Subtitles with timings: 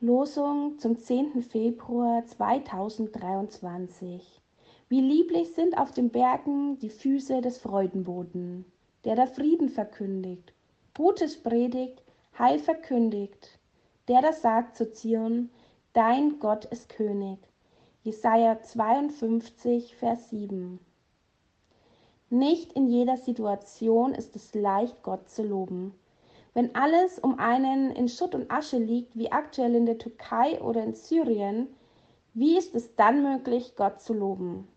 [0.00, 1.42] Losung zum 10.
[1.42, 4.40] Februar 2023.
[4.88, 8.64] Wie lieblich sind auf den Bergen die Füße des Freudenboten,
[9.04, 10.52] der da Frieden verkündigt,
[10.96, 12.00] Gutes predigt,
[12.38, 13.58] Heil verkündigt,
[14.06, 15.50] der das sagt zu Zion,
[15.94, 17.40] dein Gott ist König.
[18.04, 20.78] Jesaja 52, Vers 7.
[22.30, 25.92] Nicht in jeder Situation ist es leicht, Gott zu loben.
[26.54, 30.82] Wenn alles um einen in Schutt und Asche liegt, wie aktuell in der Türkei oder
[30.82, 31.68] in Syrien,
[32.34, 34.68] wie ist es dann möglich, Gott zu loben?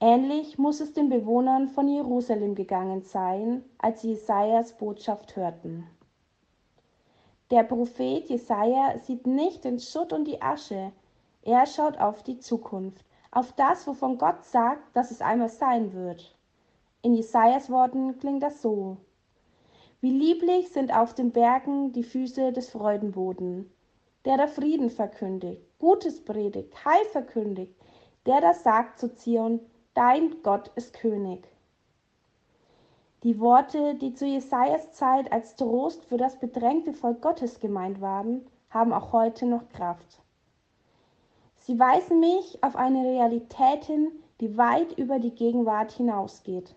[0.00, 5.88] Ähnlich muss es den Bewohnern von Jerusalem gegangen sein, als sie Jesajas Botschaft hörten.
[7.50, 10.92] Der Prophet Jesaja sieht nicht den Schutt und die Asche,
[11.42, 16.36] er schaut auf die Zukunft, auf das, wovon Gott sagt, dass es einmal sein wird.
[17.02, 18.98] In Jesajas Worten klingt das so:
[20.00, 23.72] wie lieblich sind auf den Bergen die Füße des Freudenboten,
[24.24, 27.74] der da Frieden verkündigt, Gutes predigt, Heil verkündigt,
[28.26, 29.60] der da sagt zu Zion,
[29.94, 31.48] dein Gott ist König.
[33.24, 38.46] Die Worte, die zu Jesajas Zeit als Trost für das bedrängte Volk Gottes gemeint waren,
[38.70, 40.20] haben auch heute noch Kraft.
[41.56, 46.76] Sie weisen mich auf eine Realität hin, die weit über die Gegenwart hinausgeht.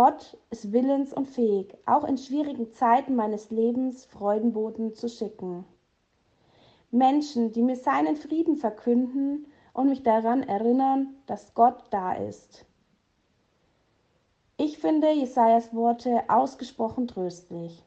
[0.00, 5.64] Gott ist willens und fähig, auch in schwierigen Zeiten meines Lebens Freudenboten zu schicken.
[6.92, 12.64] Menschen, die mir seinen Frieden verkünden und mich daran erinnern, dass Gott da ist.
[14.56, 17.82] Ich finde Jesajas Worte ausgesprochen tröstlich.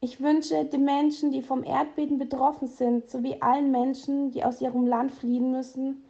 [0.00, 4.86] Ich wünsche den Menschen, die vom Erdbeben betroffen sind, sowie allen Menschen, die aus ihrem
[4.86, 6.02] Land fliehen müssen,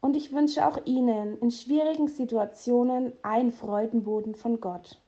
[0.00, 4.98] und ich wünsche auch Ihnen in schwierigen Situationen einen Freudenboden von Gott.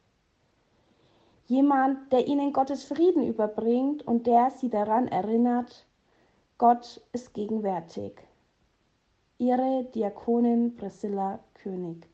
[1.47, 5.87] Jemand, der Ihnen Gottes Frieden überbringt und der Sie daran erinnert,
[6.59, 8.13] Gott ist gegenwärtig.
[9.39, 12.12] Ihre Diakonin Priscilla König.